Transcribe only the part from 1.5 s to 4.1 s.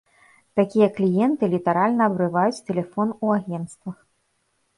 літаральна абрываюць тэлефон у агенцтвах.